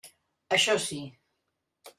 [0.57, 0.99] Això sí.